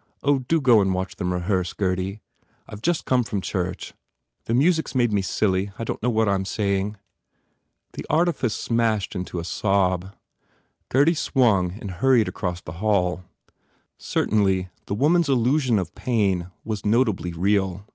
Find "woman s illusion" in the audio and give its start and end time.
14.96-15.78